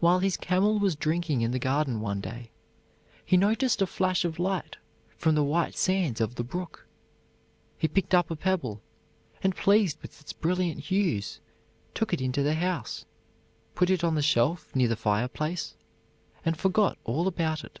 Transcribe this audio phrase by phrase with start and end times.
[0.00, 2.50] While his camel was drinking in the garden one day,
[3.22, 4.78] he noticed a flash of light
[5.18, 6.86] from the white sands of the brook.
[7.76, 8.80] He picked up a pebble,
[9.42, 11.38] and pleased with its brilliant hues
[11.92, 13.04] took it into the house,
[13.74, 15.74] put it on the shelf near the fireplace,
[16.46, 17.78] and forgot all about it.